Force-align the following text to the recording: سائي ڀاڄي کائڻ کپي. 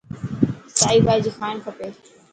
سائي 0.79 0.97
ڀاڄي 1.05 1.31
کائڻ 1.39 1.55
کپي. 1.65 1.87